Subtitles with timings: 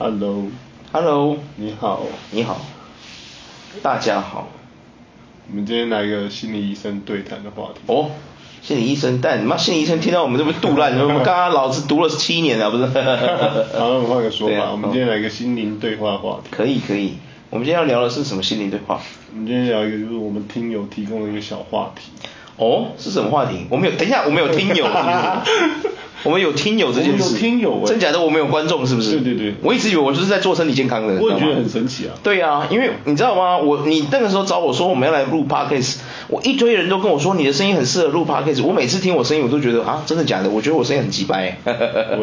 [0.00, 2.60] Hello，Hello，你好，你好，
[3.82, 4.46] 大家好。
[5.50, 7.80] 我们今天来一个心理医生对谈的话题。
[7.86, 8.12] 哦，
[8.62, 12.86] 心理医生，但你妈心理医生听到我们这么杜烂， 我们刚刚老子读了七年了，不是？
[12.94, 13.00] 好，
[13.74, 16.50] 那我们换个说法，啊、我们今天来一个心灵对话话题。
[16.52, 17.14] 可以可以，
[17.50, 19.00] 我们今天要聊的是什么心灵对话？
[19.32, 22.12] 我们今天聊一个就是我们听友提供的一个小话题。
[22.56, 23.66] 哦，是什么话题？
[23.68, 25.90] 我们有，等一下，我们有听友是不是？
[26.24, 28.20] 我们有听友这件事，有听友，真假的？
[28.20, 29.20] 我们有观众是不是？
[29.20, 31.14] 对对对，我一直以为我就是在做身体健康的。
[31.20, 32.14] 我也觉得很神奇啊。
[32.22, 33.56] 对啊，因为你知道吗？
[33.58, 40.50] 我你那个时候找我说我们要来录 podcast，我一堆人都跟我说你的声音很适合录 podcast，我每次听我声音我都觉得啊，真的假的？
[40.50, 41.56] 我觉得我声音很鸡掰。
[41.64, 41.72] 对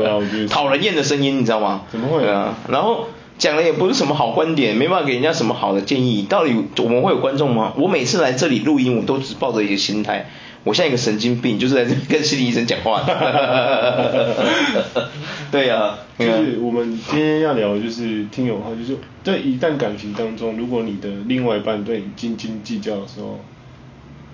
[0.06, 0.48] 啊，我觉得。
[0.48, 1.84] 讨人厌的声音，你知道吗？
[1.90, 2.28] 怎么会？
[2.28, 6.26] 啊，然后讲的也不是什么好观点，没办法给人家什么好的建议。
[6.30, 7.74] 到底我们会有观众吗？
[7.78, 10.30] 我每次来这里录音，我都只抱着一个心态。
[10.66, 14.36] 我像一个神经病，就是在这跟心理医生讲话的。
[15.52, 23.40] 对呀、啊，就是我们今天要聊的就是听友话，就是在一段感情当中，如果你的另外一半对你斤斤计较的时候，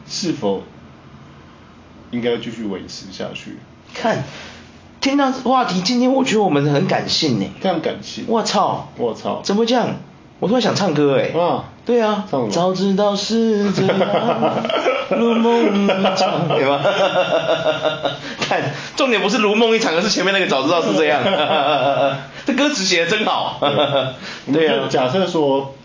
[0.08, 0.64] 是否
[2.12, 3.58] 应该继续维持下去？
[3.94, 4.24] 看，
[5.02, 7.46] 听到话题，今天我觉得我们很感性呢。
[7.60, 8.24] 非常感性。
[8.28, 8.90] 我操！
[8.98, 9.42] 我操！
[9.44, 9.98] 怎么这样？
[10.42, 11.32] 我突然想唱歌哎。
[11.40, 11.64] 啊。
[11.86, 12.26] 对啊。
[12.30, 12.50] 唱？
[12.50, 13.98] 早知道是这样。
[15.18, 16.80] 如梦一场，对吗？
[18.40, 21.22] 看，重点不是如梦一场，而是前面那个早知道是这样。
[22.46, 23.60] 这歌词写的真好。
[24.52, 24.88] 对啊。
[24.90, 25.76] 假设说，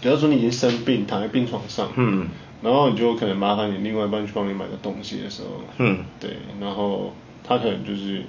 [0.00, 2.28] 假如说你已经生病，躺在病床上，嗯，
[2.62, 7.12] 然后你就可能麻烦你另外一半去帮你买个东西的时候，嗯，对，然后
[7.46, 8.22] 他可能就是，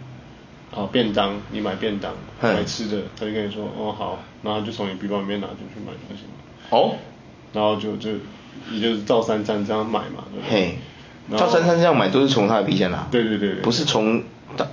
[0.75, 6.23] 啊，便当，你买便当，买吃的，他就跟你说，哦好，然后就从你皮包里面拿进去买东西。
[6.69, 6.95] 哦。
[7.53, 8.11] 然后就就。
[8.71, 10.49] 也就是照三餐这样买嘛，对不对？
[10.49, 10.77] 嘿，
[11.37, 13.07] 照三餐这样买都是从他的皮夹拿。
[13.11, 14.23] 对对对，对不是从，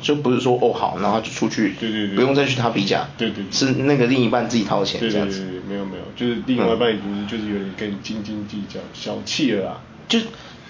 [0.00, 1.74] 就不是说哦好，然后就出去。
[1.78, 2.16] 对对对。
[2.16, 3.06] 不用再去他皮夹。
[3.18, 3.52] 对对，对。
[3.52, 5.42] 是那个另一半自己掏钱这样子。
[5.42, 9.80] 对对对，没有没有，就是另外一半已经就是有点跟你斤斤计较，小气了啊。
[10.08, 10.18] 就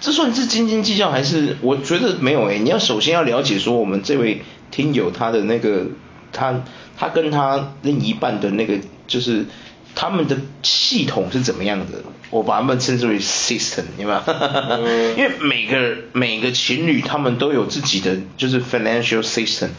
[0.01, 1.55] 这算是斤斤计较还是？
[1.61, 4.41] 我觉得没有诶，你要首先要了解说我们这位
[4.71, 5.85] 听友他的那个
[6.31, 6.63] 他
[6.97, 9.45] 他跟他另一半的那个就是。
[9.97, 11.99] 他们的系统是怎么样的？
[12.29, 14.19] 我把他们称之为 system，有没有？
[15.15, 19.69] 因为每个每个情侣他们都有自己的就是 financial system，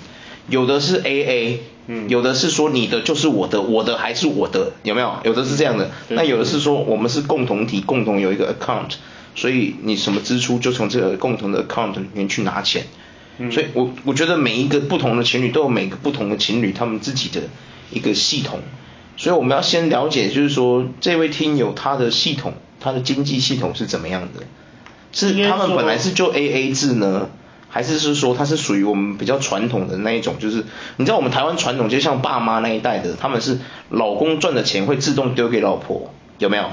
[0.48, 5.18] 有的是 AA，嗯，有的是说你的就是我的，我的还是我的，有没有？
[5.24, 8.94] 有的是这样的，那有的是说我们是共同体，共同有一个 account，
[9.34, 12.86] 所以你什么支出就从这个共同的 account 里面去拿钱。
[13.50, 17.42] 所以我我觉得每一个不同的情侣都有每个不同的情侣他们自己的
[17.90, 18.60] 一个系统。
[19.18, 24.42] 所以我们要先了解，就是说这位听友他的系统，他的经济系统是怎么样的？
[25.12, 27.30] 是他们本来是就 AA 制呢，
[27.70, 30.38] 还是是说他是属于我们比较传统的那一种？
[30.38, 30.64] 就是
[30.98, 33.58] 你知道我们台湾传统，就像爸妈那一代的，他们是
[33.88, 36.64] 老公赚的钱会自动丢给老婆，有没有？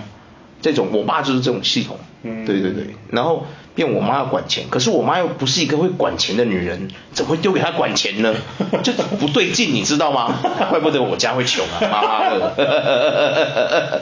[0.62, 3.46] 这种我爸就是这种系统，嗯，对对对，然后。
[3.76, 8.36] 变我妈要管钱，可是我妈又不是一个会管钱的女人，怎么会丢给她管钱呢？
[8.84, 10.40] 这不对劲，你知道吗？
[10.70, 14.02] 怪不得我家会穷啊，妈的！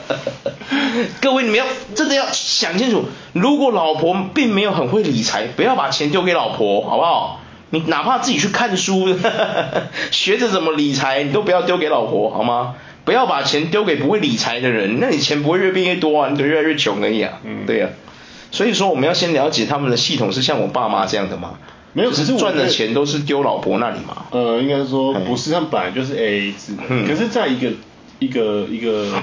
[1.20, 7.40] 各位你们要真的要想清楚，如果老婆并没有很会理财，不要把钱丢给老婆，好不好？
[7.70, 9.16] 你哪怕自己去看书，
[10.12, 12.74] 学着怎么理财，你都不要丢给老婆，好吗？
[13.04, 17.40] 不要把钱丢给不会理财的人，那你钱不会越变越多啊，你就越来越穷而已啊。
[17.44, 18.11] 嗯，对呀、啊。
[18.52, 21.58] 所以说我们要先了解他们的系统是像我爸妈这样的吗？
[21.94, 24.26] 没有，只是赚的钱都是丢老婆那里嘛？
[24.30, 26.74] 呃，应该说不是，他们本来就是 AA 制。
[26.88, 27.06] 嗯。
[27.06, 27.70] 可是在一个
[28.18, 29.22] 一个一个，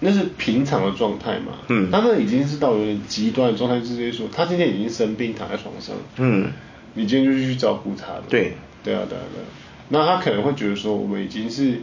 [0.00, 1.52] 那是平常的状态嘛。
[1.68, 1.90] 嗯。
[1.92, 5.94] 他那已经是到有点极端的状态，直接说他今天已经生病躺在床上。
[6.16, 6.50] 嗯。
[6.94, 8.24] 你今天就去照顾他了。
[8.28, 8.54] 对。
[8.82, 9.46] 对啊，对啊，对啊。
[9.90, 11.82] 那他可能会觉得说，我们已经是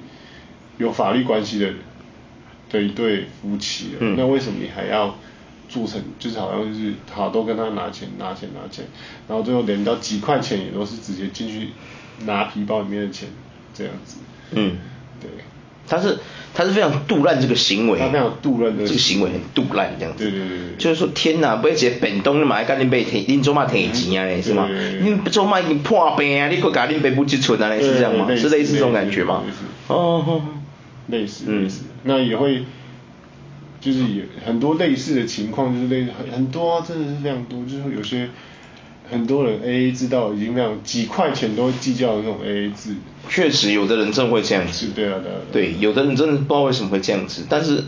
[0.78, 1.70] 有法律关系的
[2.70, 3.98] 的一对夫妻了。
[4.02, 4.16] 嗯。
[4.18, 5.18] 那为什么你还要？
[5.74, 8.86] 铸成就是好像就是好都跟他拿钱拿钱拿钱，
[9.28, 11.70] 然后最后连到几块钱也都是直接进去
[12.28, 13.28] 拿皮包里面的钱
[13.74, 14.18] 这样子。
[14.52, 14.78] 嗯，
[15.20, 15.30] 对，
[15.88, 16.20] 他是
[16.54, 20.24] 他是非常杜烂这个行为，他非常杜烂这个行为很杜烂这样子。
[20.24, 20.75] 对对对对。
[20.78, 24.42] 就是说天哪，不要直接本东你买赶紧被提，你做嘛提钱啊？
[24.42, 24.69] 是吗？
[25.02, 26.50] 你做嘛已经破病啊？
[26.50, 27.74] 你可赶紧被不积存啊？
[27.80, 28.28] 是这样吗？
[28.36, 29.44] 是类似这种感觉吗？
[29.88, 30.44] 哦，
[31.08, 32.64] 类似类似，那也会。
[33.83, 37.59] 就是有很多类似的情况，就是类很很多啊，真的是非常多。
[37.65, 38.30] 就是有些
[39.12, 42.95] 很多人 AA 制到已经非常几块钱都计较的那种 AA 制。
[43.27, 44.88] 确实，有的人真会这样子。
[44.95, 45.38] 对啊，对啊。
[45.51, 47.83] 对，有的人真的不知道为什么会这样子，但是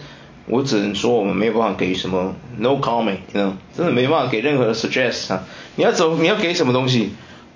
[0.48, 5.44] 我只能说我们没有办法给什么 no comment，你知道真的没办法给任何的 suggest 啊。
[5.78, 7.12] 你要走，你要给什么东西？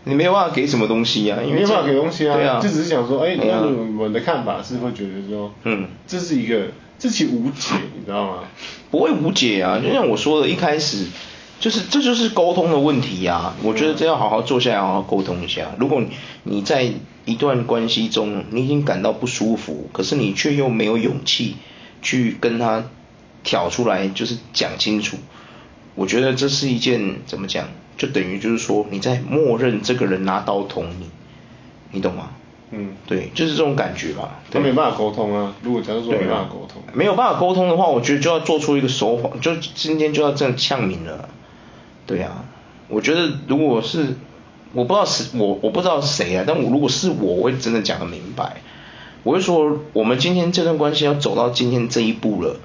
[0.06, 6.68] 你没有办法给什么东西啊，因为没有办法给东西啊，对啊，就只是想说，哎、欸，那我们的看法是会觉得说，嗯，这是一个，
[7.00, 8.44] 这其实无解，你知道吗？
[8.92, 11.06] 不会无解啊，就像我说的，一开始
[11.60, 13.56] 就是这就是沟通的问题呀、啊。
[13.64, 15.72] 我觉得这要好好坐下来，好好沟通一下。
[15.80, 16.04] 如果
[16.44, 16.92] 你在
[17.26, 21.56] 一段关系中，你已经感到不舒服，可是你却又没有勇气
[22.02, 22.84] 去跟他
[23.44, 25.18] 挑出来，就是讲清楚。
[25.96, 31.10] 我觉得这是一件怎么讲，就等于就是说你在默认这个人拿刀捅你，
[31.92, 32.32] 你懂吗？
[32.72, 34.40] 嗯，对，就是这种感觉吧。
[34.52, 41.30] 他没办法沟通啊，如果假如说没办法沟通，没有办法沟通的话，我觉得就要做出一个手法，就今天就要这样呛明了。
[42.06, 42.46] 对啊，
[42.88, 44.16] 我觉得如果是
[44.74, 48.58] 我不知道是我我不知道是谁啊，但我如果是我，我会真的讲得明白。
[49.24, 52.58] 我会说，我们今天这段关系要走到今天这一步了。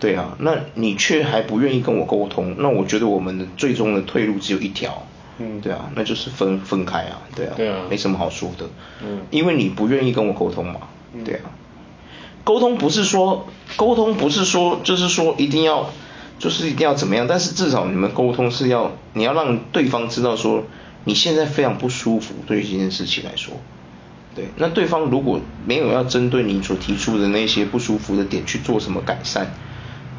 [0.00, 5.06] 对啊，那你却还不愿意跟我沟通，那我觉得我们的最终的退路只有一条，
[5.40, 8.66] 嗯，对啊，那就是分分开啊，对啊，对啊，没什么好说的，
[9.02, 10.80] 嗯，因为你不愿意跟我沟通嘛，
[11.14, 11.50] 嗯，对啊，
[12.44, 15.90] 沟通不是说沟通不是说就是说一定要
[16.38, 20.64] 就是一定要怎么样，但是至少你们沟通是要你要让对方知道说
[21.04, 23.54] 你现在非常不舒服，对于这件事情来说，
[24.34, 29.50] 对，那对方如果没有要针对你所提出的那些不舒服的点去做什么改善。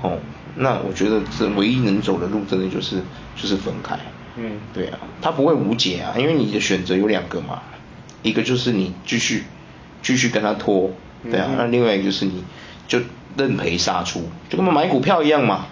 [0.01, 0.17] 哦，
[0.55, 3.03] 那我觉得这唯一能走的路，真的就是
[3.35, 3.99] 就是分开。
[4.37, 7.61] 嗯，对啊，他不会无解啊，因为你的选择有两个嘛，
[8.23, 9.43] 一个就是你继续
[10.01, 10.91] 继续跟他拖，
[11.29, 12.43] 对啊，嗯、那另外一个就是你
[12.87, 12.99] 就
[13.37, 15.67] 认赔杀出，就跟买股票一样嘛，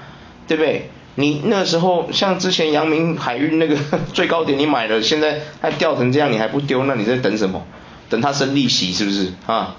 [0.47, 0.89] 对不对？
[1.15, 3.75] 你那个时候像之前阳明海运那个
[4.13, 7.65] 最高点你买了，现在它掉成这样，你还不丢，那你在等什么？
[8.09, 9.75] 等它生利息是不是啊？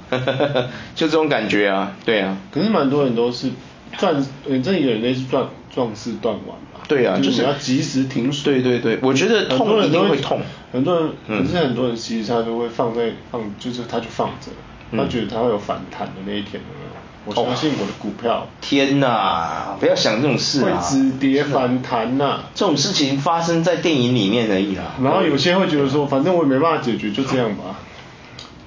[0.95, 2.37] 就这种感觉啊，对啊。
[2.53, 3.51] 可是蛮多人都是。
[3.99, 4.15] 壮，
[4.49, 6.81] 呃，这有类似壮壮士断腕吧？
[6.89, 8.45] 对啊，就是你要及时停损。
[8.45, 10.41] 对对对，我觉得痛一定会痛。
[10.73, 14.51] 很多人，可是很多人其实他都会放在放，就是他就放着，
[14.97, 16.91] 他觉得他会有反弹的那一天，有没有？
[17.27, 18.49] 我相信我的股票。
[18.61, 20.81] 天哪，不要想这种事啊！
[20.81, 24.95] 会止跌反弹呐，这种事情发生在电影里面而已啦。
[25.03, 27.79] 然后有些人会觉得说，反正我也没办法解决，就这样吧。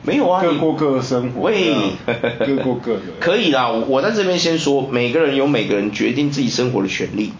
[0.06, 1.74] 没有啊，各过各的生活，喂，
[2.46, 3.02] 各过各的。
[3.22, 7.32] 可以啦，我在这边先说，每个人有每个人决定自己生活的权利。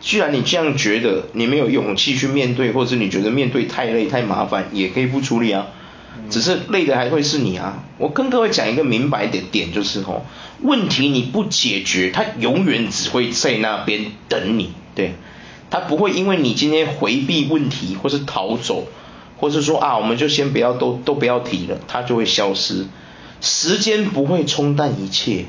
[0.00, 5.68] 既然你这样觉得，你没有勇气去面对，或者你觉得面对太累太麻烦，也可以不处理啊。
[6.28, 7.84] 只是累的还会是你啊。
[7.96, 10.26] 我跟各位讲一个明白的点，就是吼，
[10.60, 14.72] 问题你不解决，他永远只会在那边等你。
[14.94, 15.14] 对，
[15.70, 18.86] 他不会因为你今天回避问题或是逃走。
[19.40, 22.86] 或是说啊，我们就先不要都都不要提了，它就会消失。
[23.40, 25.46] 时间不会冲淡一切，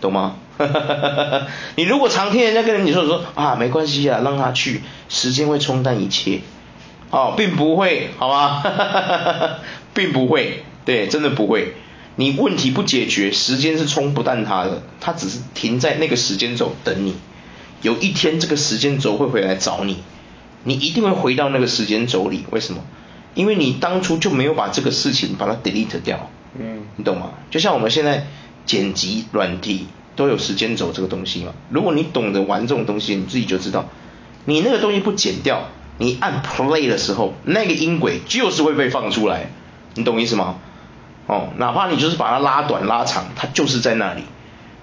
[0.00, 0.36] 懂吗？
[1.76, 4.80] 你如果常听人家跟你说说啊，没关系啊，让他去，
[5.10, 6.40] 时间会冲淡一切。
[7.10, 8.62] 哦，并不会，好吗？
[9.92, 11.74] 并不会，对，真的不会。
[12.16, 17.14] 你问题不解决，时间是冲不淡它的，它只是停在那个时间轴等你。
[17.82, 19.98] 有一天这个时间轴会回来找你。
[20.66, 22.82] 你一定会回到那个时间轴里，为什么？
[23.34, 26.28] 因为你当初就没有把这个事情把它 delete 掉，
[26.58, 27.30] 嗯，你懂吗？
[27.50, 28.26] 就像我们现在
[28.64, 29.86] 剪辑软体
[30.16, 31.52] 都有时间轴这个东西嘛。
[31.68, 33.88] 如果你懂得玩这种东西，你自己就知道，
[34.44, 35.68] 你那个东西不剪掉，
[35.98, 39.50] 你按 play 的时候，那个音轨就是会被放出来，
[39.94, 40.56] 你懂意思吗？
[41.28, 44.22] 哦，哪怕你就是把它拉短拉长，它就是在那里，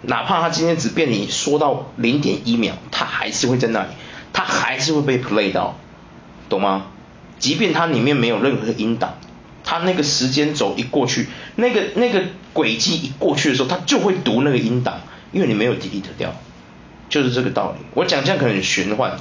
[0.04, 3.90] 哪怕它今天只变你缩到零点一秒，它还是会在那里。
[4.34, 5.78] 它还是会被 play 到，
[6.50, 6.88] 懂吗？
[7.40, 9.16] 即便它里面没有任何音档，
[9.64, 12.22] 它那个时间轴一过去，那个那个
[12.54, 16.34] 轨迹一过去的时候，它就会读那个音档，因为你没有 delete 掉，
[17.10, 17.86] 就是这个道理。
[17.94, 19.12] 我讲这样可能很玄幻，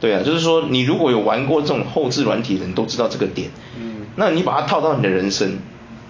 [0.00, 5.58] 对啊，就是说你如果有玩过这种后置软体的人都知道这个点，嗯，那你把它套到你的人生，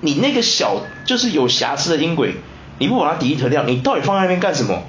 [0.01, 2.35] 你那个小就是有瑕疵的音轨，
[2.79, 4.83] 你不把它 delete 掉，你到底放在那边干什么？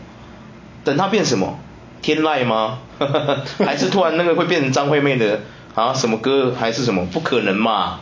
[0.84, 1.60] 等它变什么？
[2.01, 2.80] 天籁吗？
[3.65, 5.41] 还是突然那个会变成张惠妹的
[5.75, 5.93] 啊？
[5.93, 7.05] 什么歌还是什么？
[7.05, 8.00] 不可能嘛？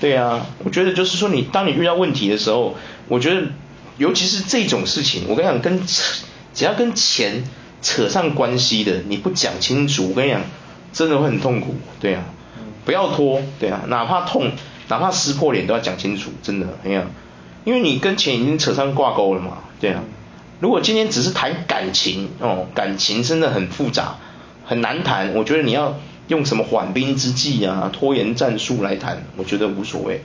[0.00, 2.76] 对啊，我觉得就是说你当你遇到问题的时候，
[3.08, 3.42] 我觉得
[3.98, 5.80] 尤其是这种事情，我跟你讲，跟
[6.52, 7.44] 只要跟钱
[7.82, 10.40] 扯上关系的，你不讲清楚，我跟你讲，
[10.92, 11.76] 真的会很痛苦。
[12.00, 12.24] 对啊，
[12.84, 14.50] 不要拖，对啊，哪怕痛，
[14.88, 17.04] 哪怕撕破脸都要讲清楚，真的，哎呀，
[17.64, 20.02] 因为你跟钱已经扯上挂钩了嘛，对啊。
[20.58, 24.18] 如果今天只是谈感情哦，感情真的很复杂，
[24.64, 25.34] 很难谈。
[25.34, 30.22] 我觉得你要用什么缓兵之计啊、拖延战术来谈，我觉得无所谓。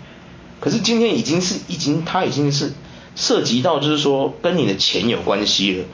[0.59, 2.73] 可是今天已经是已经，他已经是
[3.15, 5.85] 涉及到就是说跟你的钱有关系了，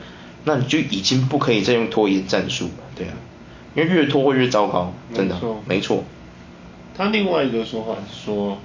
[0.44, 3.14] 那你就已经不可以再用拖延战术了，对啊，
[3.74, 5.62] 因为越拖会越糟糕，真的，没错。
[5.66, 6.04] 没错
[6.96, 8.58] 他另外一个说法是说，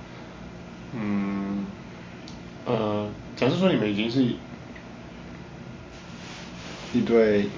[0.94, 1.66] 嗯，
[2.66, 4.24] 呃，假设说你们已经是
[6.94, 7.50] 一对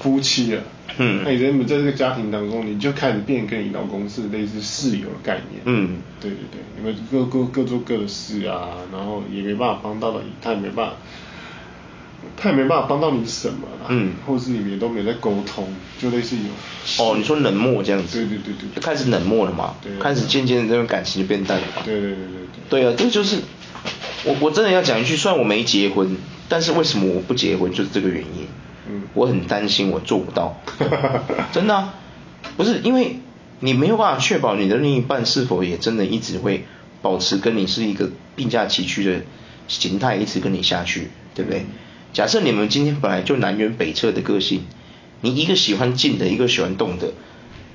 [0.00, 0.62] 夫妻了，
[0.96, 10.96] 嗯，那你原本在这个家庭当中，你就开始变跟你老公是类似室友的概念，嗯，对对对，你们各各各做各的事啊，然后也没办法帮到你，他也没办法。
[12.36, 15.68] 他也没办法帮到你什么啦，嗯，或是你们也都没在沟通，
[16.00, 22.26] 就类似有哦，你说冷漠这样子，对对对对，就开始冷漠了嘛，对，开始渐渐的这种感情就变淡了嘛，对对对对
[22.68, 23.38] 对，对啊，这就是
[24.24, 26.16] 我我真的要讲一句，虽然我没结婚，
[26.48, 28.48] 但是为什么我不结婚就是这个原因，
[28.88, 30.60] 嗯，我很担心我做不到，
[31.52, 31.94] 真的啊，
[32.56, 33.20] 不是因为
[33.60, 36.64] 你没有办法确保你的另一半是否也真的一直会
[37.02, 39.20] 保持跟你是一个并驾齐驱的
[39.68, 41.60] 形态一直跟你下去，对不对？
[41.60, 41.66] 嗯
[42.10, 44.62] 假设你们今天本来就南辕北辙的个性，
[45.20, 47.12] 你一个喜欢静的，一个喜欢动的，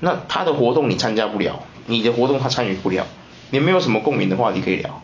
[0.00, 3.06] 那他的活动你参加不了，你的活动他参与不了，
[3.50, 5.02] 你没有什么共鸣的话题可以聊。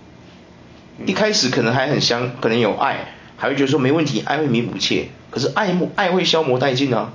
[1.07, 5.07] 一开始可能还很香，可能有爱，还会觉得说没问题，爱会弥补一切。
[5.31, 7.13] 可是爱慕爱会消磨殆尽啊，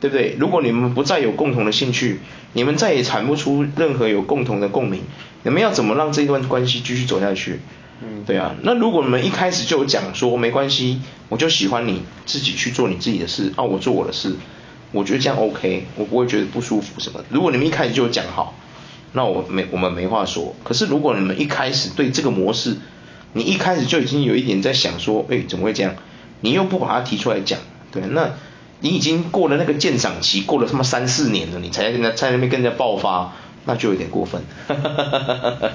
[0.00, 0.36] 对不对？
[0.38, 2.20] 如果你们不再有共同的兴趣，
[2.54, 5.02] 你们再也产不出任何有共同的共鸣，
[5.42, 7.60] 你们要怎么让这段关系继续走下去？
[8.04, 14.34] 嗯，对啊，那如果你们一开始就讲说没关系，我就喜欢你自己去做你自己的事，啊，我做我的事，
[14.90, 17.20] 我觉得这样 OK，我不会觉得不舒服什么。
[17.28, 18.56] 如果你们一开始就讲好，
[19.12, 20.54] 那我没我们没话说。
[20.64, 22.76] 可是如果你们一开始对这个模式，
[23.34, 25.94] 你一开始就已经有一点在想说，哎，怎么会这样？
[26.42, 27.58] 你又不把它提出来讲，
[27.90, 28.32] 对，那
[28.80, 33.32] 你已经过了那个鉴赏期，过了他妈三四年了，你才在跟他在那边跟人家爆发，
[33.64, 34.42] 那就有点过分。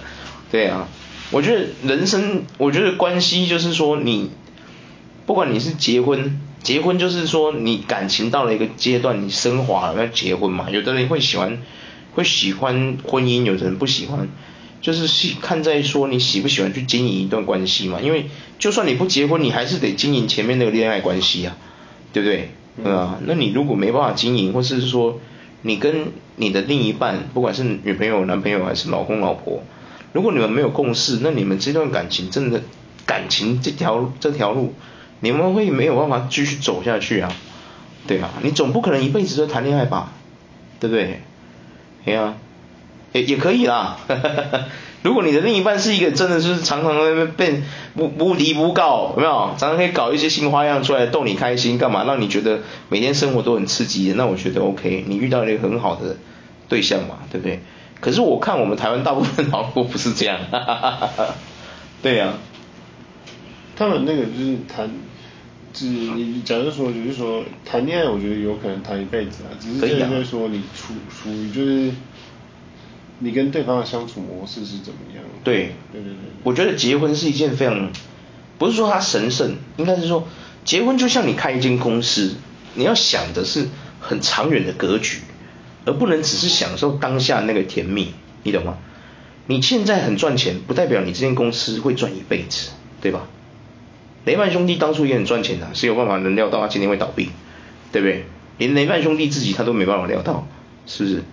[0.52, 0.88] 对啊。
[1.30, 4.32] 我觉得人生，我觉得关系就是说，你
[5.26, 10.70] 不管你是结婚，结婚就是说你感情到了一个阶段，你升华了要结婚嘛。
[10.70, 11.58] 有的人会喜欢，
[12.16, 14.30] 会喜欢婚姻，有的人不喜欢，
[14.81, 18.00] 就是喜看在说你喜不喜欢去经营一段关系嘛。
[18.01, 18.29] 因为
[18.60, 21.57] 就算你不结婚，你还是得经营前面那个恋爱关系啊，
[22.13, 22.51] 对不对？
[22.84, 25.19] 对啊，那你如果没办法经营，或是说
[25.63, 29.63] 你跟你的另一半，不管是女朋友、男朋友还是老公、老婆。
[30.13, 32.62] 如果你们没有共识，那你们这段感情真的
[33.05, 34.74] 感情这条这条路，
[35.22, 37.31] 你们会没有办法继续走下去啊，
[38.05, 40.13] 对啊，你总不可能一辈子都谈恋爱吧，
[40.79, 41.22] 对不对？
[42.05, 42.38] 对啊，
[43.14, 43.98] 也也可以啦，
[45.04, 47.64] 如果你的另一半是一个真的是常常在那边变
[47.96, 49.56] 不不离不告，有没有？
[49.58, 52.04] 常常可以搞一些新花样出来逗你开心，干嘛？
[52.04, 52.60] 让你觉得
[52.90, 56.18] 每天生活都很刺激的，那我觉得 OK，你遇到了一个很好的
[56.68, 57.62] 对象嘛，对不对？
[58.00, 61.36] 可是我看我们台湾大部分老婆不是这样，哈哈哈哈
[62.04, 62.34] 对呀、啊，
[63.76, 64.88] 他们那个就是谈，
[65.74, 71.92] 只你假如说就是说谈恋爱，我觉得有可能谈一辈子啊，只是就是说你处处于就是
[73.20, 75.24] 你跟对方的相处模式是怎么样？
[75.44, 77.92] 对，对对对，我觉得结婚是一件非常，
[78.58, 80.28] 不是说它神圣，应该是说
[80.66, 82.36] 结婚就像你开一间公司，
[82.76, 83.68] 你要想的是
[84.00, 85.20] 很长远的格局。
[85.86, 88.78] 而不能只是享受当下那个甜蜜，你懂吗？
[89.46, 93.26] 你现在很赚钱，不代表你这间公司会赚一辈子，对吧？
[94.26, 97.30] 雷曼兄弟当初也很赚钱的，谁有办法能料到他今天会倒闭，
[97.94, 98.26] 对不对？
[98.58, 100.46] 连雷曼兄弟自己他都没办法料到，
[100.86, 101.24] 是不是？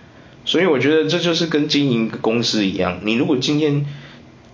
[0.45, 3.85] 所以我觉得这就是跟经营公司一样，你如果今天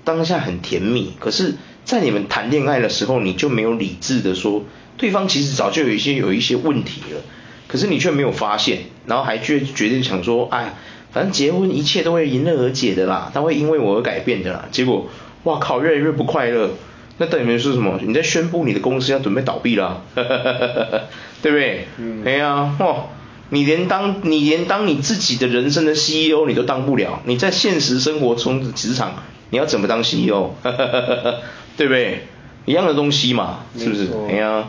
[0.03, 1.55] 当下很甜蜜，可是，
[1.85, 4.63] 在你们谈恋爱的时候，你就没有理智的说，
[4.97, 7.21] 对方其实早就有一些有一些问题了。
[7.67, 10.73] 可是你却没有发现，然后还决决定想说，哎，
[11.11, 14.67] 反正结婚一切都会迎刃而解的啦，他会因为我而改变的啦。
[14.71, 15.09] 结果，
[15.43, 16.71] 哇靠，越来越不快乐，
[17.17, 17.99] 那等于是什么？
[18.05, 20.03] 你在宣布你的公司要准备倒闭了，
[21.41, 21.87] 对不对？
[21.97, 22.23] 嗯。
[22.25, 23.05] 哎呀，哇，
[23.51, 29.13] 你连当你连当你自己的人生的 CEO 你都当不了，你在现实生活中的职场
[29.51, 30.51] 你要怎么当 CEO？
[31.77, 32.27] 对不对？
[32.65, 34.09] 一样的东西嘛，是不是？
[34.29, 34.65] 哎呀。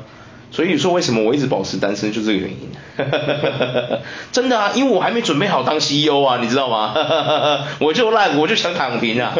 [0.51, 2.69] 所以说，为什么我一直保持单身，就这个原因。
[4.33, 6.95] 真的啊，因为我还没准备好当 CEO 啊，你知道吗？
[7.81, 9.33] 我就烂，我就想躺平啊。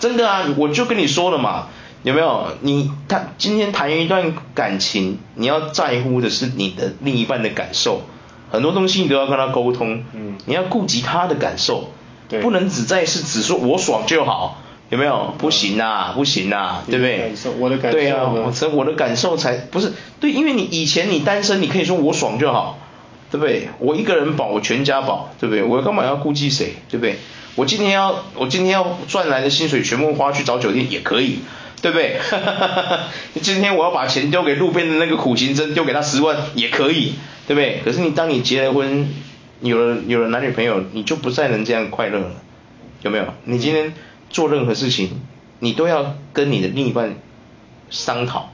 [0.00, 1.66] 真的啊，我就跟你说了嘛，
[2.08, 2.46] 有没有？
[2.62, 8.02] 你他今天谈一段感情，你要在乎的是你的另一半的感受，
[8.50, 10.04] 很多东西你都要跟他沟通。
[10.14, 10.38] 嗯。
[10.46, 11.90] 你要顾及他的感受，
[12.28, 14.62] 对，不能只在是只说我爽就好。
[14.88, 15.34] 有没有？
[15.36, 17.34] 不行呐、啊，不行呐、啊，对不对？
[17.58, 22.78] 我的感受，对啊，我我的感受才不是对，因为你以前你单身，你可以说我爽就好，
[23.30, 23.68] 对不对？
[23.80, 25.62] 我一个人保，我全家保，对不对？
[25.62, 27.18] 我干嘛要顾忌谁，对不对？
[27.54, 31.40] 我今天要我今天要赚来的薪水全部花去找酒店也可以，
[31.80, 32.18] 对不对？
[33.40, 37.14] 今天我要把钱丢给路边的那个苦行僧，丢给他十万也可以，
[37.46, 37.80] 对不对？
[37.84, 39.08] 可是你当你结了婚，
[39.60, 42.30] 有了有了男女朋友，你就不再能这样快乐了，
[43.02, 43.24] 有没有？
[43.44, 43.94] 你今天
[44.30, 45.20] 做任何事情，
[45.60, 47.16] 你都要跟你的另一半
[47.90, 48.50] 商讨，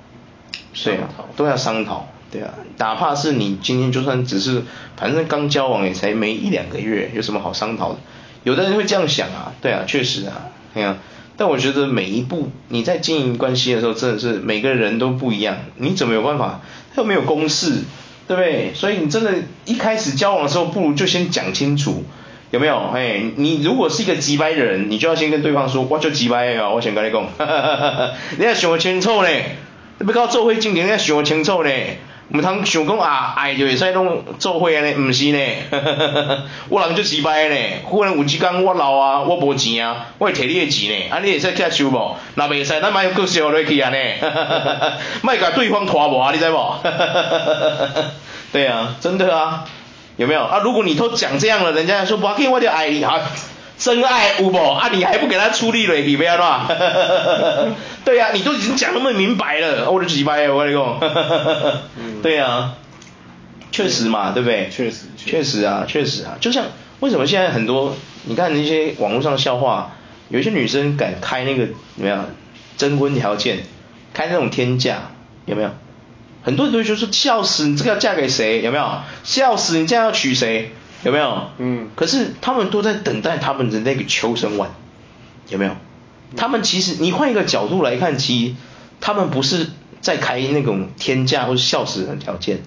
[0.84, 4.62] 对啊，都要商讨，对啊，哪怕是你今天就算只是，
[4.96, 7.98] 反正刚交往也才没一两个月，有什么好商讨的？
[8.42, 10.98] 有的人会这样想啊，对啊，确实啊，对啊。
[11.36, 16.60] 但我觉得每一步你在经营关系的时候，真的是每个人都不一样，你怎么有办法？
[16.96, 17.82] 又没有公式，
[18.28, 18.72] 对不对？
[18.74, 19.32] 所以你真的，
[19.64, 22.04] 一开始交往的时候，不如就先讲清楚，
[22.52, 22.78] 有没有？
[22.94, 27.26] 哎，你如果是一个急白的人，你就要先跟对方说，我就急掰啊，我先跟你讲，
[28.38, 29.28] 你要想清楚呢，
[29.98, 31.70] 你不要做会经营，你要想清楚呢。
[32.28, 35.38] 唔通想讲啊，爱就会使拢做伙安尼，唔是呢，
[36.70, 42.16] 我人就失败呢，忽然有一天我老啊，我无钱啊，我会摕你的钱呢，安尼会使接受无？
[42.34, 43.96] 若袂使，咱莫搁烧落去安尼，
[45.22, 46.76] 莫甲对方拖磨，你知无？
[48.52, 49.64] 对啊，真的啊，
[50.16, 50.44] 有没有？
[50.44, 53.20] 啊如果你都讲这样了，人家说不要紧，我就爱你啊。
[53.78, 54.56] 真爱有无？
[54.56, 56.66] 啊，你还不给他出力了，你不要乱。
[58.04, 61.00] 对呀、啊，你都已经讲那么明白了，我的几百，我跟你讲。
[62.22, 62.74] 对呀、啊，
[63.72, 64.68] 确实嘛，对不对？
[64.70, 66.36] 确实，确实啊，确实啊。
[66.40, 66.66] 就像
[67.00, 69.96] 为什么现在很多，你看那些网络上笑话，
[70.28, 72.26] 有一些女生敢开那个怎么样
[72.76, 73.64] 征婚条件，
[74.12, 75.10] 开那种天价，
[75.46, 75.70] 有没有？
[76.44, 78.62] 很多人都会说笑死，你这个要嫁给谁？
[78.62, 79.00] 有没有？
[79.24, 80.72] 笑死，你这样要娶谁？
[81.04, 81.48] 有没有？
[81.58, 81.90] 嗯。
[81.94, 84.70] 可是他们都在等待他们的那个求生丸，
[85.48, 85.76] 有没有？
[86.36, 88.54] 他们其实你换一个角度来看，其实
[89.00, 89.68] 他们不是
[90.00, 92.62] 在开那种天价或者笑死人的条件，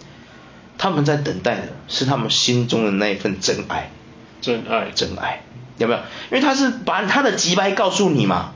[0.77, 3.91] 他们在等待的是他们心中的那一份真爱。
[4.39, 4.87] 真爱。
[4.95, 5.41] 真爱。
[5.77, 5.99] 有没有？
[6.31, 8.51] 因为他是把他的急白告诉你嘛，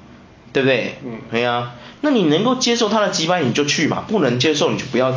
[0.53, 0.95] 对不对？
[1.03, 1.19] 嗯。
[1.29, 1.73] 对啊。
[2.03, 5.13] 那你能够接受他的急白，你就去嘛；不能接受，你就不要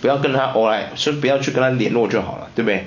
[0.00, 2.86] 不要跟他欧来，所以不要去跟他联络就好了，对不对？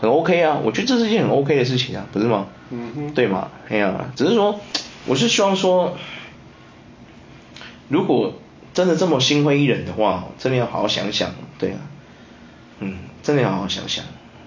[0.00, 2.46] 很 OK 啊，我觉得这是一件很 OK 的事情啊，不是吗？
[2.70, 3.14] 嗯哼。
[3.14, 3.48] 对吗？
[3.68, 4.60] 哎呀，只是说，
[5.06, 5.96] 我是希望说，
[7.88, 8.34] 如果
[8.74, 11.78] 真的这么心灰意冷的话，真的要好好想想，对啊，
[12.80, 14.04] 嗯，真的要好好想想，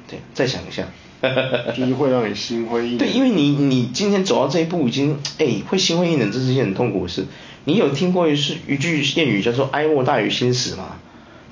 [0.08, 0.84] 对，再想一下。
[1.76, 2.98] 就是会让你心灰意冷。
[3.00, 7.26] 对，因为你你今天走到这一步，已经哎，会心灰意冷，这是一件很痛苦的事。
[7.64, 10.98] 你有听过一是一句谚语叫做“哀莫大于心死”吗？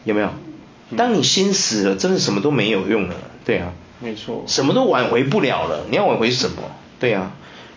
[0.03, 0.29] 有没有？
[0.95, 3.73] 当你心死了，真的什么都没有用了，对啊。
[3.99, 6.63] 没错，什么都挽回不了了，你要挽回什么？
[6.99, 7.31] 对啊，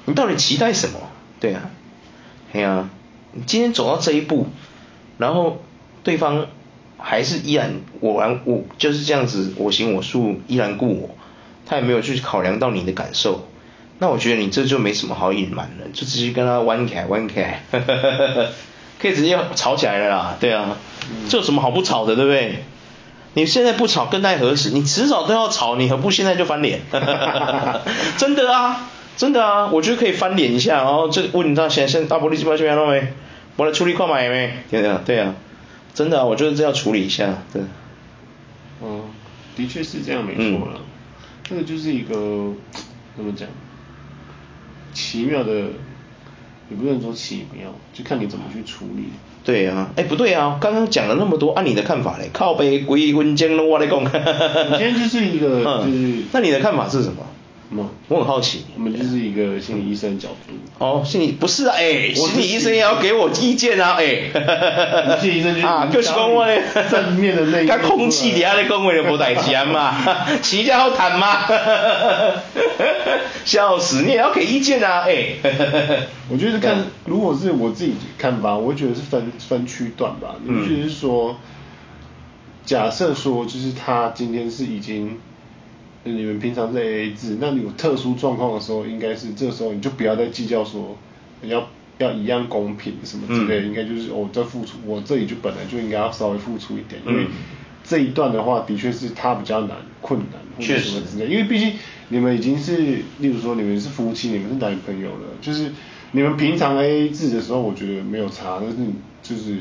[0.04, 0.98] 你到底期待什么？
[1.40, 1.70] 对啊，
[2.52, 2.90] 哎呀、啊，
[3.33, 4.48] 你今天走到这一步，
[5.18, 5.62] 然后
[6.02, 6.46] 对方
[6.98, 11.11] 还是依然我玩我就是这样子我行我素，依然故我，
[11.66, 13.46] 他也没有去考量到你的感受，
[13.98, 17.62] 那我觉得你这就没什么好隐瞒了，就直接跟他弯开弯开，
[19.00, 20.76] 可以直接吵起来了啦，对啊，
[21.28, 22.64] 这有什么好不吵的，对不对？
[23.34, 24.70] 你现在不吵，更待何时？
[24.70, 26.80] 你迟早都要吵，你何不现在就翻脸？
[28.18, 33.12] 真的啊，真的啊，我觉得可以翻脸一下，然后就问你知道现在大玻璃这边这边弄没？
[33.56, 34.54] 我来处理快买没？
[34.70, 35.34] 对啊，对啊，
[35.94, 37.62] 真的啊，我觉得这要处理一下，对。
[38.82, 39.02] 嗯，
[39.56, 40.80] 的确是这样，没错了。
[41.44, 42.52] 这、嗯、个就是一个
[43.16, 43.48] 怎么讲？
[44.94, 45.52] 奇妙的，
[46.70, 49.10] 也不能说奇妙，就看你怎么去处理。
[49.48, 54.04] 对啊，哎不对啊，刚刚讲了那么多，按你的看法嘞，靠背鬼魂精了我来讲。
[54.04, 57.24] 你今天就是一个，就是、嗯，那你的看法是什么？
[57.70, 58.64] 嗯，我很好奇。
[58.74, 60.54] 我们就是一个心理医生的角度。
[60.78, 65.18] 哦，心理不是啊，哎，心理医生也要给我意见啊，哎。
[65.20, 67.78] 心理医生就是啊，就是讲我嘞，正面的那一面。
[67.81, 69.94] 空气底下咧讲话就无代志啊嘛，
[70.40, 71.44] 起价好谈吗？
[73.44, 75.35] 笑死，你也要给意见啊，哎。
[76.31, 80.37] 我觉得看，如果是我自己看法，我觉得是分分区段吧。
[80.42, 80.66] 嗯。
[80.66, 81.37] 就是说，
[82.64, 85.18] 假设说，就是他今天是已经。
[86.12, 90.96] 你们平常是 AA 制，那你有特殊状况的时候，应该是这时候你就不要再计较说
[91.42, 91.68] 要
[91.98, 97.26] 要一样公平什么之类的，嗯、应该就是我这付出，我这里就本来就应该要稍微付出一点，因为
[97.84, 101.72] 这一段的话的确是他比较难困难或者什么之类，因为毕竟
[102.08, 102.76] 你们已经是，
[103.18, 105.70] 例如说你们是夫妻，你们是男朋友了，就是
[106.12, 108.76] 你们平常 AA 制的时候，我觉得没有差，但是
[109.22, 109.58] 就是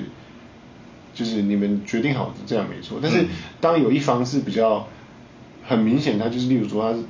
[1.14, 3.26] 就是你们决定好这样没错，但是
[3.60, 4.88] 当有一方是比较。
[5.68, 7.04] 很明显，他就是，例如说，他是，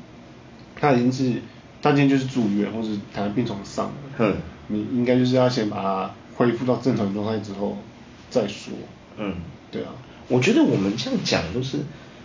[0.76, 1.42] 他已经是，
[1.80, 3.94] 他今天就是住院，或者躺在病床上了。
[4.18, 4.36] 嗯。
[4.70, 7.78] 你应该就是要先把他恢复到正常状态之后
[8.32, 8.74] 再说。
[9.18, 9.36] 嗯。
[9.72, 9.90] 对啊。
[10.28, 11.78] 我觉得我们这样讲都是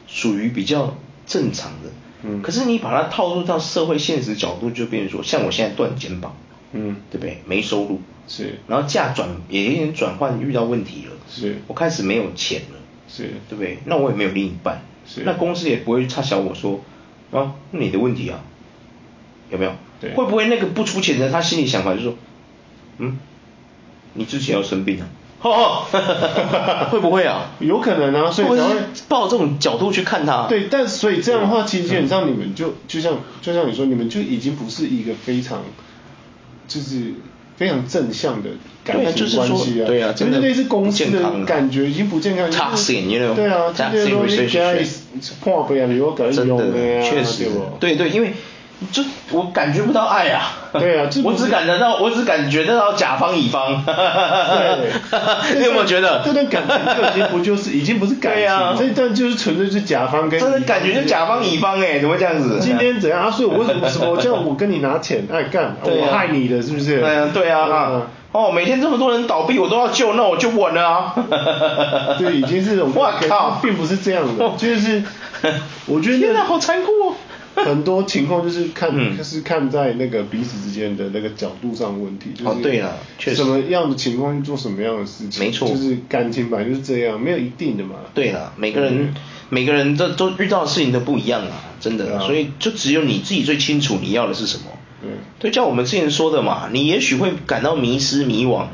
[0.08, 1.90] 属于比较正常的。
[2.22, 2.40] 嗯。
[2.40, 6.34] 可是你把它套入到社会现实角度，就变成说，像我现在断肩膀。
[6.72, 6.96] 嗯。
[7.10, 7.42] 对不对？
[7.46, 8.00] 没收入。
[8.26, 8.58] 是。
[8.66, 11.12] 然后价转也有点转换遇到问题了。
[11.28, 11.58] 是。
[11.66, 12.78] 我开始没有钱了。
[13.06, 13.34] 是。
[13.48, 13.78] 对不对？
[13.84, 14.80] 那我也没有另一半。
[15.06, 16.80] 是那公司也不会差小我说，
[17.32, 18.40] 啊，你的问题啊，
[19.50, 19.72] 有没有？
[20.00, 20.14] 对。
[20.14, 22.14] 会不会那个不出钱的他心里想法就是说，
[22.98, 23.18] 嗯，
[24.14, 25.06] 你之前要生病啊？
[25.42, 25.86] 哦，
[26.90, 27.50] 会不会啊？
[27.58, 28.76] 有可能啊，所以才会
[29.08, 30.46] 抱这种角度去看他。
[30.46, 35.62] 对，但所以这样的话，其实基本上你们就就像就像你说，你们就已经不是一个非常
[36.68, 37.14] 就是
[37.56, 38.50] 非常正向的
[38.84, 39.86] 感情关系啊。
[39.86, 42.50] 对啊，就是类似公司的感觉已经不健康。
[42.50, 43.34] Know？
[43.34, 44.86] 对啊，toxic relationship。
[45.42, 47.02] 破杯啊，你又敢用的呀？
[47.08, 47.46] 确实，
[47.78, 48.32] 对对，因为。
[48.90, 54.92] 就我感觉不到爱啊，对啊， 我只感觉到，我只感觉得到甲方乙方，对，
[55.58, 56.22] 你有没有觉得？
[56.24, 62.58] 这段感情就已经不就是已经不是感情，这段就是纯粹是甲方跟，真的感觉就甲方乙方哎，怎么会这样子？
[62.60, 63.22] 今天怎样？
[63.24, 63.30] 啊？
[63.30, 65.26] 所以我为什么什么叫我跟你拿钱？
[65.32, 67.00] 爱干，我害你的是不是？
[67.00, 71.14] 对啊，对啊，哦，每天这么多人倒闭，我都要救，那我就稳了啊。
[72.18, 75.02] 对，已经是我 靠，并不是这样的，就是
[75.86, 77.14] 我觉得天哪，好残酷哦。
[77.64, 82.44] 很多情况就是看，嗯、就是看在那个彼此之间的那个角度上的问题，就
[83.30, 87.96] 是什么样的情况去做什么样的事情，没错，就是感情本来就是这样，没有一定的嘛。
[88.14, 89.14] 对了，每个人、嗯、
[89.50, 94.64] 每个人都都遇到的事情都不一样啊，真的，啊、所以就只有你自己最清楚你要的是什么。
[95.38, 98.66] 对，就像我们之前说的嘛，你也许会感到迷失迷惘，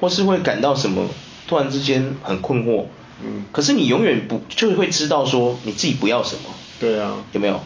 [0.00, 1.06] 或是会感到什么，
[1.46, 2.86] 突然之间很困惑。
[3.24, 3.44] 嗯。
[3.52, 6.42] 可是你永远不就会知道说你自己不要什么。
[6.80, 7.14] 对啊。
[7.32, 7.60] 有没有？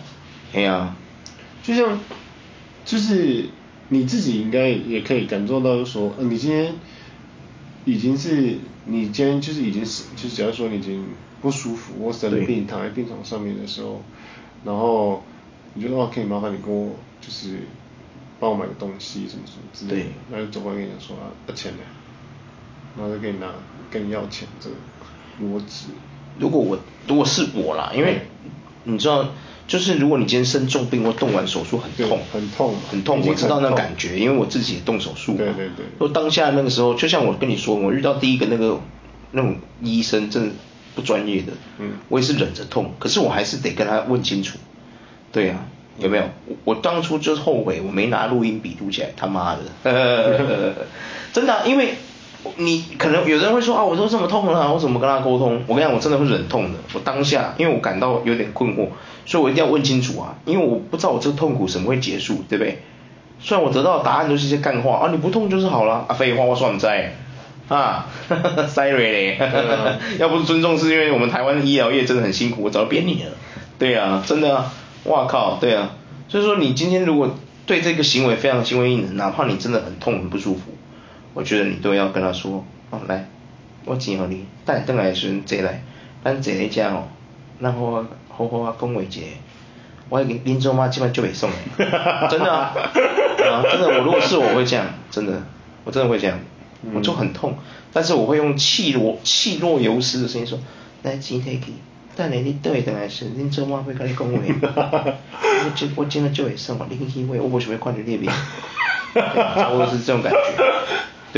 [0.57, 0.97] 哎呀，
[1.63, 2.01] 就像，
[2.87, 3.51] 就是
[3.91, 6.75] 你自己应该也可以感受到，就是说，呃，你今天
[7.85, 11.05] 已经是，你今天就是已经是，就假如说你已经
[11.43, 14.03] 不舒服或生病，躺在病床上面的时候，
[14.65, 15.23] 然后
[15.75, 17.59] 你觉得哦，可以麻烦你给我，就是
[18.41, 21.81] 帮我买个东西什么什么之类的，对然后就走过来跟你讲说啊，要钱呢，
[22.97, 23.53] 然后再给你拿，
[23.91, 24.77] 跟你要钱，这个
[25.43, 25.89] 逻辑。
[26.39, 28.23] 如果我如果是我啦，因为
[28.85, 29.29] 你知道。
[29.67, 35.39] 就是如果你今天生重病或动完手术很痛，很痛，很痛，我知道那感觉，因为我自己也动手术嘛。
[35.39, 35.87] 对对对。
[35.99, 38.81] 就当下那个时候，就像我跟你说，我遇到第一个那个
[39.33, 40.55] 那种医生，真的
[40.95, 44.59] 不专业的，嗯，我也是忍着痛，可是我还是得跟他问清楚。
[45.33, 45.67] 对啊，
[45.99, 46.25] 有没有？
[46.47, 50.75] 我我当初就是后悔，我没拿录音笔录起来，他妈的，
[51.33, 51.95] 真的啊，因为。
[52.57, 55.63] 你可能有人会说啊，我都这么痛了，我怎么跟他沟通？
[55.67, 56.79] 我跟你讲，我真的会忍痛的。
[56.95, 58.89] 我当下，因为我感到有点困惑，
[59.25, 62.83] 所以我一定要问清楚啊，因为我不知道我这个痛苦什么会结束，对不对？
[63.39, 67.15] 虽然我得到的答案都是一些干话啊，你不痛就是好了啊，废话我算不在
[67.69, 68.07] 啊，
[68.69, 69.39] sorry 嘞，
[70.19, 73.31] 要不是尊重，是因为我们台湾的医疗业真的很辛苦，我早就扁你了。
[73.79, 74.73] 对啊，真的啊，
[75.05, 75.91] 哇靠，对啊，
[76.29, 77.35] 所以说你今天如果
[77.67, 80.61] 对这个行为非常心灰意冷，哪怕你真的很痛很不舒服。
[81.37, 83.29] 我觉得你都要跟他说，哦，来，
[83.85, 85.83] 我钱给你，等等来的时阵坐来，
[86.25, 87.09] 咱坐咧遮哦，
[87.61, 89.21] 然后好好啊讲话一下，
[90.09, 91.57] 我已经恁祖妈基本就袂送的，
[92.31, 95.43] 真的啊，啊，真的，我如果是我会这样，真的，
[95.85, 96.39] 我真的会这样，
[96.95, 97.55] 我就很痛，
[97.93, 100.59] 但是我会用气若气若游丝的声音说，
[101.03, 101.73] 来钱摕去，
[102.17, 104.39] 等下你倒会回来时，恁祖妈会跟你讲话，
[105.67, 108.33] 我真我真的就会送，你去会，我不想要看到你脸，
[109.15, 110.39] 差不多是这种感觉。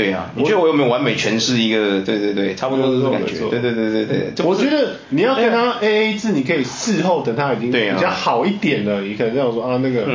[0.03, 2.01] 对啊，你觉得我有没有完美诠释一个？
[2.01, 3.37] 对对对，差不多是这种感觉。
[3.49, 10.07] 对对对对对，我觉得你要跟他 A A 制，你可以事后等他已经比较好一点了，你可能这样说啊，那个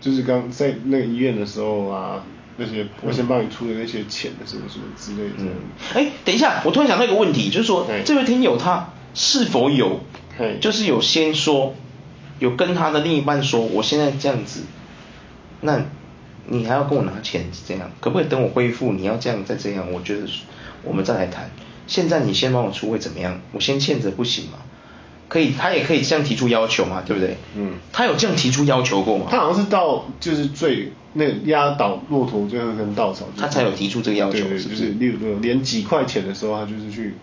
[0.00, 2.24] 就是刚在那个医院的时候啊，
[2.56, 5.50] 那些我先帮你出的那些钱的什么什么之类的。
[5.94, 10.00] 哎，等一下，我突然想到一个问题，就是说这位听友他是否有，
[10.60, 11.74] 就是有先说，
[12.38, 14.60] 有跟他的另一半说，我现在这样子，
[15.60, 15.84] 那。
[16.48, 18.92] 你还要跟我拿钱是这样，可不可以等我恢复？
[18.92, 20.26] 你要这样再这样，我觉得
[20.82, 21.50] 我们再来谈。
[21.86, 23.40] 现在你先帮我出会怎么样？
[23.52, 24.58] 我先欠着不行吗？
[25.28, 27.36] 可以，他也可以这样提出要求嘛，对不对？
[27.56, 27.74] 嗯。
[27.92, 29.26] 他有这样提出要求过吗？
[29.28, 34.86] 他好像是到就是最那个压倒骆驼最后一根稻草，他才有提出这个要求，是不是？
[34.90, 37.14] 例如说连几块钱的时候，他就是去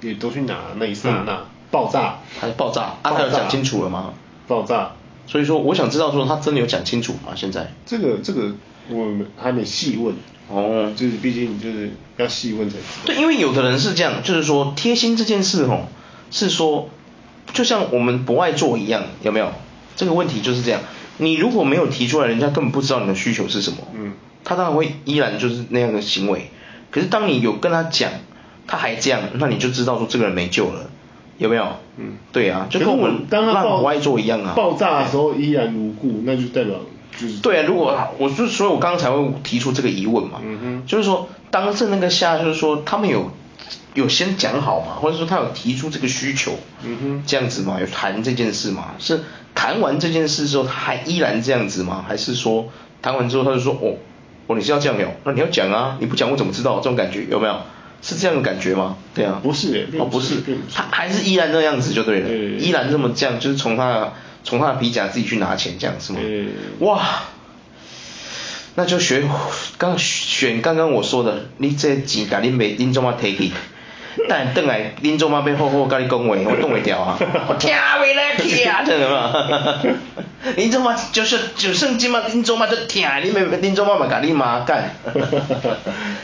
[0.00, 4.14] 也都去拿那一刹那爆炸，他就爆炸，啊，他有讲清楚了吗？
[4.48, 4.92] 爆炸。
[5.26, 7.32] 所以说，我想知道说他真的有讲清楚吗？
[7.36, 8.52] 现在这个这个。
[8.90, 10.14] 我们还没细问
[10.48, 13.06] 哦，就是毕竟就是要细问才知道。
[13.06, 15.86] 对，因为有的人是这样，就是说贴心这件事哦，
[16.30, 16.88] 是说
[17.52, 19.52] 就像我们不爱做一样，有没有？
[19.96, 20.80] 这个问题就是这样，
[21.18, 24.12] 你如果没有提出来，人家根本不知道你的需求是什么，嗯，
[24.44, 26.50] 他当然会依然就是那样的行为。
[26.90, 28.10] 可是当你有跟他讲，
[28.66, 30.90] 他还这样，那你就知道说这个人没救了，
[31.38, 31.76] 有没有？
[31.98, 34.54] 嗯，对啊，就跟我们当他不爱做一样啊。
[34.56, 36.76] 爆炸的时候依然如故，那就代表。
[37.42, 43.30] 对啊，如果我就所以，我刚刚才会提出这个疑问嘛，嗯哼，就是说当时那个下，就是说他们有
[43.94, 48.94] 有先讲好嘛，或者说他有提出这个需求，嗯哼，这样子嘛，有谈这件事嘛？
[48.98, 49.20] 是
[49.54, 52.04] 谈完这件事之后，他还依然这样子吗？
[52.06, 52.68] 还是说
[53.02, 53.96] 谈完之后他就说哦，
[54.46, 56.76] 哦你是要这样聊，那你要讲啊，你不讲我怎么知道？
[56.76, 57.56] 这种感觉有没有？
[58.02, 58.96] 是这样的感觉吗？
[59.14, 60.36] 对啊，不是诶，哦不是，
[60.74, 64.12] 他还是依然那样子就对了，对依然这么这样，就是从他的
[64.44, 66.20] 从他的皮夹自己去拿钱这样是吗？
[66.22, 67.00] 嗯哇。
[68.76, 69.24] 那就学
[69.78, 73.50] 刚选刚刚我说的，你这钱甲恁妹恁祖妈提去，
[74.28, 79.82] 但等来恁祖妈要好好甲你讲话，我挡袂掉啊，我听袂来听啊，真的嘛？
[80.56, 84.94] 恁祖妈就是就算今嘛恁祖妈都听，恁妹恁祖妈嘛甲你骂干，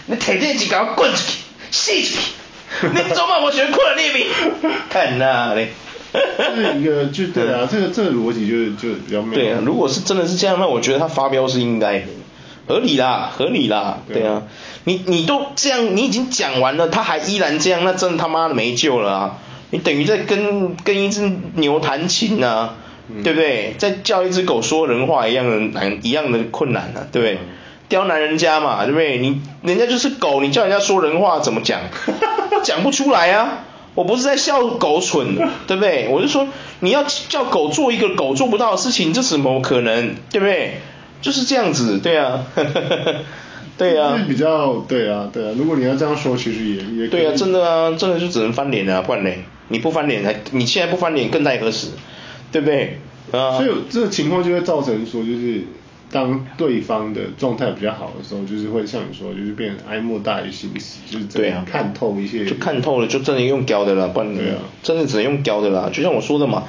[0.07, 1.39] 你摕这钱甲我滚出去，
[1.73, 2.21] 死出
[2.81, 4.29] 去，恁祖妈无想看你面，
[4.89, 5.73] 看哪咧？
[6.39, 9.23] 这是一个就对啊，这个这个逻辑就就比较。
[9.33, 12.07] 对啊，如果是真的是这样，那我觉得他发飙是应该的。
[12.69, 14.43] 合理啦，合理啦，对啊，
[14.83, 19.39] 你你都这样，你已经讲完了，他还依然这样，那真的他妈的没救了啊！
[19.71, 22.75] 你等于在跟跟一只牛弹琴啊，
[23.09, 23.77] 嗯、对不对？
[23.79, 27.35] 在叫一只狗说人话一样的难，一样的困难啊，对不对？
[27.37, 27.47] 嗯、
[27.89, 29.19] 刁难人家嘛，对不对？
[29.19, 31.83] 你人家就是狗，你叫人家说人话怎么讲？
[32.65, 33.65] 讲不出来啊！
[33.97, 35.35] 我不是在笑狗蠢，
[35.67, 36.07] 对不对？
[36.09, 36.47] 我是说
[36.79, 40.15] 你要叫狗做一个狗做不到的事情，这怎么可能？
[40.31, 40.81] 对不对？
[41.21, 42.45] 就是这样子，对啊，
[43.77, 51.89] 对啊，比较对啊，对啊，如果你要这样说，其实也也对啊，真的啊，真的就只能翻脸啊，不然嘞，你不翻脸还，你现在不翻脸更待何时，
[52.53, 53.01] 对不对？
[53.33, 55.65] 啊，所以这个情况就会造成说，就是
[56.11, 66.65] 当对方的状态比较好的时候，就是会像你说，就是变成哀莫大于心死，就是这样看透一些，就看透了，就真的用刁的了，不然对啊，真的只能用刁的啦，就像我说的嘛。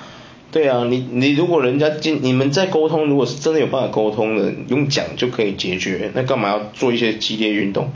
[0.50, 7.92] 对啊，你你如果人家进你们在沟通，如果是真的有办法沟通的，用讲就可以解决，那干嘛要做一些激烈运动，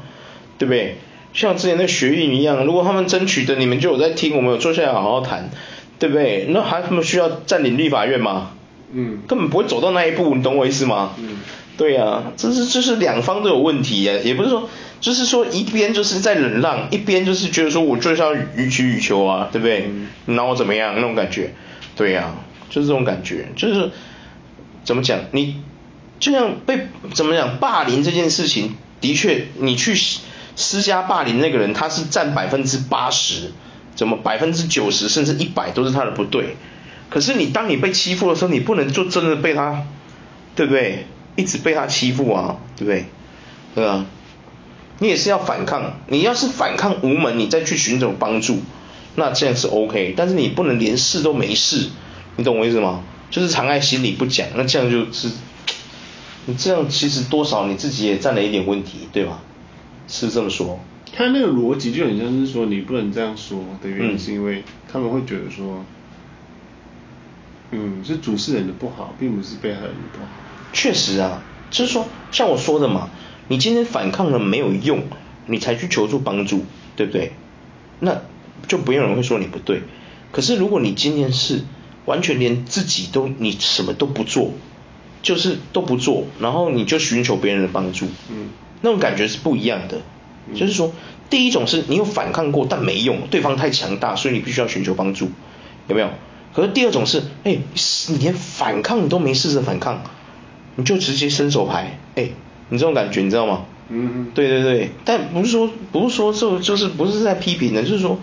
[0.58, 0.98] 对不对？
[1.34, 5.50] 像之前那学运一样，如果他们争取的你们就有在听，我们有坐下来好好谈，
[5.98, 6.48] 对不对？
[6.50, 8.52] 那还他们需要占领立法院吗？
[8.94, 11.14] 嗯，根本不会走到那一步，你懂我意思吗？
[11.18, 11.38] 嗯，
[11.78, 19.86] 对啊，这是这是两方都有问题呀，也不是说就是说一边就是在忍让，一边就是觉得说我就是要予取予求啊，对不对？
[19.88, 21.54] 嗯，那我怎么样那种感觉？
[21.96, 23.92] 对呀、啊，就是这种感觉，就是
[24.84, 25.62] 怎么讲，你
[26.20, 29.96] 就像被怎么讲霸凌这件事情，的确你去
[30.56, 33.52] 施加霸凌那个人，他是占百分之八十，
[33.96, 36.56] 怎么百分之九十甚至一百都是他的不对。
[37.12, 39.84] 可是你当你被欺负的时候，你不能就真的被他，
[40.56, 41.06] 对不对？
[41.36, 43.06] 一直被他欺负啊，对不对？
[43.76, 44.06] 对啊，
[45.00, 48.62] 你也是要反抗，你要是反抗无门，你再去寻找帮助。
[49.16, 51.90] 那这样是 OK，但是你不能连试都没试，
[52.38, 53.04] 你懂我意思吗？
[53.30, 55.30] 就是藏在心里不讲，那这样就是，
[56.46, 59.42] 你这样其实多少你自己也占了一点问题，对吧？
[60.08, 60.80] 是这么说。
[61.14, 65.86] 他那个逻辑就很像是说你不能这样说的原因，是因为他们会觉得说，嗯，
[68.04, 70.30] 是主事人的不好，并不是被害人的不好。
[70.74, 73.10] 确实啊，就是说像我说的嘛，
[73.48, 75.04] 你今天反抗了没有用，
[75.46, 77.34] 你才去求助帮助，对不对？
[78.00, 78.22] 那。
[78.68, 79.82] 就不用人会说你不对，
[80.32, 81.64] 可是如果你今天是
[82.06, 84.52] 完全连自己都你什么都不做，
[85.24, 88.50] 就是都不做，然后你就寻求别人的帮助，嗯，
[88.82, 90.02] 那种感觉是不一样的。
[90.48, 90.94] 嗯，就是说，
[91.28, 95.32] 第一种是你有反抗过但没用，对方太强大，所以你必须要寻求帮助，
[95.88, 96.12] 有没有？
[96.54, 97.58] 可是第二种是，哎，
[98.10, 100.04] 你连反抗你都没试着反抗，
[100.76, 102.30] 你就直接伸手牌，哎，
[102.70, 103.66] 你这种感觉你知道吗？
[103.90, 108.20] 嗯，对对对，但不是说不是说就就是不是在批评的，就是说。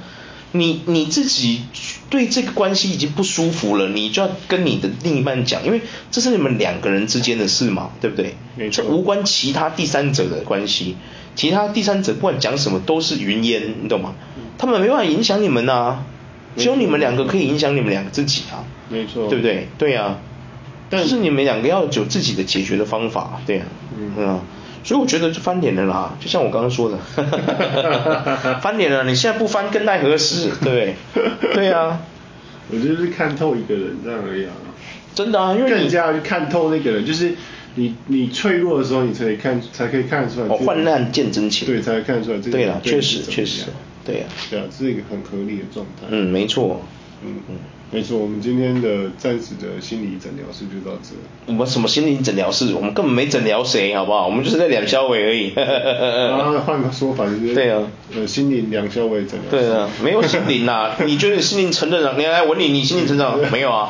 [0.50, 1.60] 你你自己
[2.08, 8.34] 对这个关系已经不舒服了，你就要跟你的另一半讲，因为这是你们两个人之间的事嘛，对不对？
[8.56, 8.82] 没错。
[8.82, 10.96] 这无关其他第三者的关系，
[11.36, 14.14] 其他第三者不管讲什么都是云烟，你懂吗？
[14.56, 16.06] 他们没办法影响你们呐、啊，
[16.58, 19.68] 只有你们两个可以影响你们两个自己啊，没错，对不对？
[19.78, 20.18] 对呀、啊，
[20.90, 24.40] 但是你们两个要有自己的解决的方法，对呀、啊，嗯啊。
[24.84, 26.98] 所以我觉得就翻脸了啦，就像我刚刚说的，
[28.62, 30.50] 翻脸了，你现在不翻更待何时？
[30.64, 30.94] 对，
[31.52, 32.00] 对呀、啊。
[32.70, 34.52] 我就是看透一个人这样而已啊。
[35.14, 37.34] 真的啊，因为更加去看透那个人，就是
[37.74, 40.46] 你你脆弱的时候，你才可以看，才可以看得出来。
[40.46, 41.66] 哦，患难见真情。
[41.66, 42.52] 对，才看得出来这个。
[42.52, 43.64] 对啊，确实确实，
[44.08, 44.32] 对呀、啊。
[44.50, 46.06] 对啊，这是一个很合理的状态。
[46.08, 46.80] 嗯，没错。
[47.24, 47.56] 嗯嗯。
[47.90, 51.14] 没错，我们今天的暂时的心理诊疗室就到这。
[51.46, 52.74] 我们什么心理诊疗室？
[52.74, 54.26] 我们根本没诊疗谁，好不好？
[54.26, 55.54] 我们就是在两小伟而已。
[55.56, 57.54] 然 后换个说法就是。
[57.54, 57.90] 对啊。
[58.14, 59.66] 呃，心灵两小伟诊疗室。
[59.66, 62.18] 对啊，没有心灵呐， 你觉得心灵成长？
[62.18, 63.88] 你来问你，你心灵成长 没有啊？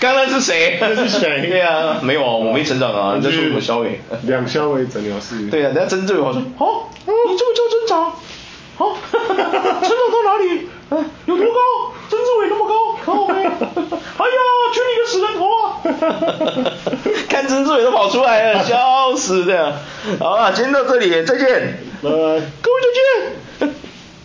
[0.00, 0.78] 刚刚是谁？
[0.80, 1.46] 那是谁？
[1.48, 3.14] 对啊，没有啊，我没成长啊。
[3.16, 4.00] 你在说什么小伟？
[4.24, 5.46] 两小伟诊疗室。
[5.50, 8.12] 对啊，人家曾志伟我说，哦，你这么叫增长？
[8.76, 10.68] 好， 村长到哪里？
[11.26, 11.60] 有多高？
[12.10, 13.42] 曾志伟那么高，好没？
[13.44, 14.38] 哎呀，
[14.72, 15.80] 去你个死人头啊！
[17.28, 19.76] 看曾志伟都跑出来了，笑死的。
[20.18, 21.78] 好了，今天到这里，再见。
[22.02, 22.16] 拜拜，
[22.60, 22.80] 各位
[23.60, 23.74] 再见。